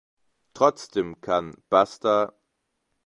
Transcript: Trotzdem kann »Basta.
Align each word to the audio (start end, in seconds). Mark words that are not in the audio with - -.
Trotzdem 0.55 1.21
kann 1.21 1.61
»Basta. 1.69 2.33